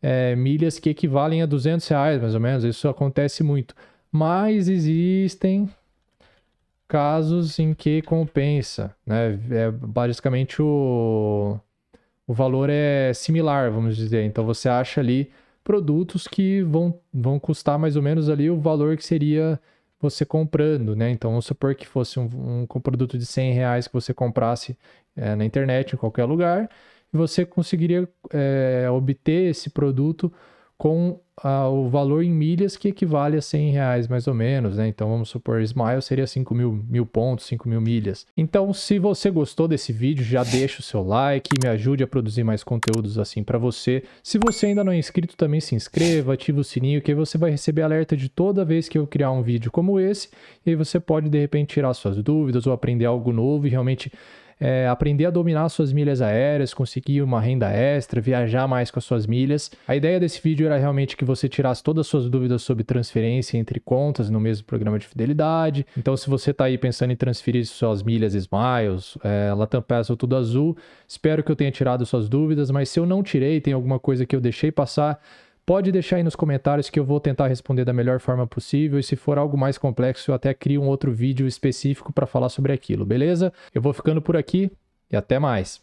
é, 0.03 0.35
milhas 0.35 0.79
que 0.79 0.91
equivalem 0.91 1.43
a 1.43 1.47
200 1.47 1.87
reais, 1.89 2.21
mais 2.21 2.35
ou 2.35 2.41
menos. 2.41 2.65
Isso 2.65 2.89
acontece 2.89 3.43
muito. 3.43 3.75
Mas 4.11 4.69
existem 4.69 5.71
casos 6.89 7.59
em 7.59 7.73
que 7.73 8.03
compensa, 8.03 8.95
né? 9.07 9.39
É, 9.51 9.71
basicamente 9.71 10.61
o, 10.61 11.59
o 12.27 12.35
valor 12.35 12.69
é 12.69 13.15
similar, 13.15 13.71
vamos 13.71 13.97
dizer. 13.97 14.25
Então 14.25 14.45
você 14.45 14.69
acha 14.69 15.01
ali 15.01 15.31
produtos 15.65 16.27
que 16.27 16.63
vão, 16.63 16.99
vão 17.15 17.39
custar 17.39 17.79
mais 17.79 17.97
ou 17.97 18.03
menos 18.03 18.29
ali 18.29 18.51
o 18.51 18.61
valor 18.61 18.97
que 18.97 19.05
seria 19.05 19.59
você 20.01 20.25
comprando, 20.25 20.97
né? 20.97 21.11
Então 21.11 21.31
vamos 21.31 21.47
supor 21.47 21.75
que 21.75 21.87
fosse 21.87 22.19
um, 22.19 22.25
um, 22.25 22.63
um 22.63 22.81
produto 22.81 23.17
de 23.17 23.25
100 23.25 23.53
reais 23.53 23.87
que 23.87 23.95
você 23.95 24.13
comprasse 24.13 24.77
é, 25.17 25.35
na 25.37 25.45
internet, 25.45 25.95
em 25.95 25.97
qualquer 25.97 26.25
lugar, 26.25 26.69
você 27.13 27.45
conseguiria 27.45 28.09
é, 28.33 28.89
obter 28.91 29.51
esse 29.51 29.71
produto 29.71 30.33
com 30.83 31.21
a, 31.37 31.69
o 31.69 31.89
valor 31.89 32.25
em 32.25 32.31
milhas 32.31 32.77
que 32.77 32.89
equivale 32.89 33.37
a 33.37 33.41
100 33.41 33.71
reais 33.71 34.09
mais 34.09 34.27
ou 34.27 34.35
menos, 34.35 34.77
né? 34.77 34.89
Então 34.89 35.09
vamos 35.09 35.29
supor, 35.29 35.61
Smile 35.63 36.03
seria 36.03 36.27
5 36.27 36.53
mil, 36.55 36.73
mil 36.89 37.07
pontos, 37.07 37.47
5 37.47 37.69
mil 37.69 37.81
milhas. 37.81 38.27
Então 38.37 38.73
se 38.73 38.99
você 38.99 39.31
gostou 39.31 39.69
desse 39.69 39.93
vídeo, 39.93 40.25
já 40.25 40.43
deixa 40.43 40.81
o 40.81 40.83
seu 40.83 41.01
like, 41.03 41.51
me 41.63 41.69
ajude 41.69 42.03
a 42.03 42.07
produzir 42.09 42.43
mais 42.43 42.65
conteúdos 42.65 43.17
assim 43.17 43.45
para 43.45 43.59
você. 43.59 44.03
Se 44.25 44.39
você 44.39 44.67
ainda 44.67 44.83
não 44.83 44.91
é 44.91 44.99
inscrito, 44.99 45.37
também 45.37 45.61
se 45.61 45.77
inscreva, 45.77 46.35
ativa 46.35 46.61
o 46.61 46.65
sininho, 46.65 47.01
que 47.01 47.13
aí 47.13 47.15
você 47.15 47.39
vai 47.39 47.53
receber 47.53 47.83
alerta 47.83 48.17
de 48.17 48.29
toda 48.29 48.65
vez 48.65 48.89
que 48.89 48.99
eu 48.99 49.07
criar 49.07 49.31
um 49.31 49.41
vídeo 49.41 49.71
como 49.71 50.01
esse. 50.01 50.31
E 50.67 50.71
aí 50.71 50.75
você 50.75 50.99
pode 50.99 51.29
de 51.29 51.39
repente 51.39 51.75
tirar 51.75 51.95
suas 51.95 52.21
dúvidas 52.21 52.67
ou 52.67 52.73
aprender 52.73 53.05
algo 53.05 53.33
novo 53.33 53.69
e 53.69 53.71
realmente 53.71 54.11
é, 54.63 54.87
aprender 54.87 55.27
a 55.27 55.31
dominar 55.31 55.69
suas 55.69 55.93
milhas 55.93 56.23
aéreas, 56.23 56.73
conseguir 56.73 57.21
uma 57.21 57.41
renda 57.41 57.69
extra, 57.69 58.21
viajar 58.21 58.69
mais 58.69 58.93
com 58.93 59.01
as 59.01 59.05
suas 59.05 59.27
milhas. 59.27 59.73
A 59.89 59.97
ideia 59.97 60.21
desse 60.21 60.41
vídeo 60.41 60.65
era 60.67 60.79
realmente 60.79 61.17
que 61.17 61.25
você 61.25 61.49
tirasse 61.49 61.83
todas 61.83 62.07
as 62.07 62.07
suas 62.07 62.31
dúvidas 62.31 62.63
sobre 62.63 62.85
transferência 62.85 63.59
entre 63.59 63.81
contas 63.81 64.31
no 64.31 64.39
mesmo 64.39 64.65
programa 64.65 65.01
de 65.01 65.07
fidelidade. 65.09 65.85
Então, 65.99 66.17
se 66.17 66.31
você 66.31 66.53
está 66.53 66.67
aí 66.67 66.79
pensando 66.79 67.11
em 67.11 67.17
transferir 67.17 67.67
suas 67.67 68.05
milhas 68.05 68.35
Smiles, 68.35 69.19
é, 69.25 69.53
Latam 69.53 69.83
Pass 69.83 70.11
ou 70.11 70.17
Tudo 70.17 70.37
Azul, 70.37 70.77
espero 71.09 71.43
que 71.43 71.51
eu 71.51 71.57
tenha 71.57 71.73
tirado 71.73 72.07
suas 72.07 72.29
dúvidas, 72.29 72.71
mas 72.71 72.89
se 72.89 73.01
eu 73.01 73.05
não 73.05 73.21
tirei, 73.21 73.61
tem 73.61 73.75
alguma 73.75 73.99
coisa 73.99 74.25
que 74.25 74.37
eu 74.37 74.41
deixei 74.41 74.71
passar, 74.71 75.21
Pode 75.65 75.93
deixar 75.93 76.17
aí 76.17 76.25
nos 76.25 76.35
comentários 76.35 76.91
que 76.91 76.99
eu 76.99 77.05
vou 77.05 77.21
tentar 77.21 77.47
responder 77.47 77.85
da 77.85 77.93
melhor 77.93 78.19
forma 78.19 78.47
possível 78.47 78.99
e 78.99 79.03
se 79.03 79.15
for 79.15 79.39
algo 79.39 79.57
mais 79.57 79.79
complexo 79.79 80.31
eu 80.31 80.35
até 80.35 80.53
crio 80.53 80.83
um 80.83 80.89
outro 80.89 81.13
vídeo 81.13 81.47
específico 81.47 82.13
para 82.13 82.27
falar 82.27 82.49
sobre 82.49 82.73
aquilo, 82.73 83.07
beleza? 83.07 83.53
Eu 83.73 83.81
vou 83.81 83.93
ficando 83.93 84.21
por 84.21 84.37
aqui 84.37 84.73
e 85.11 85.17
até 85.17 85.39
mais. 85.39 85.81